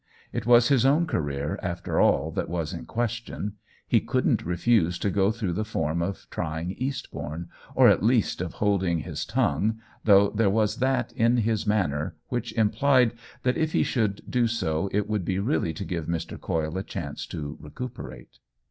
It 0.33 0.47
was 0.47 0.69
his 0.69 0.83
own 0.83 1.05
ca 1.05 1.19
reer, 1.19 1.59
after 1.61 1.99
all, 1.99 2.31
that 2.31 2.49
was 2.49 2.73
in 2.73 2.87
question. 2.87 3.57
He 3.87 3.99
couldn't 3.99 4.43
refuse 4.43 4.97
to 4.97 5.11
go 5.11 5.29
through 5.31 5.53
the 5.53 5.63
form 5.63 6.01
of 6.01 6.25
trying 6.31 6.71
Eastbourne, 6.71 7.49
or 7.75 7.87
at 7.87 8.01
least 8.01 8.41
of 8.41 8.53
holding 8.53 9.01
his 9.01 9.23
tongue, 9.25 9.79
though 10.03 10.31
there 10.31 10.49
was 10.49 10.77
that 10.77 11.11
in 11.13 11.37
his 11.37 11.67
man 11.67 11.91
ner 11.91 12.15
which 12.29 12.51
implied 12.53 13.13
that 13.43 13.57
if 13.57 13.73
he 13.73 13.83
should 13.83 14.23
do 14.27 14.47
so 14.47 14.89
it 14.91 15.07
would 15.07 15.23
be 15.23 15.37
really 15.37 15.71
to 15.71 15.85
give 15.85 16.07
Mr. 16.07 16.41
Coyle 16.41 16.79
a 16.79 16.83
chance 16.83 17.27
to 17.27 17.55
recuperate. 17.61 18.39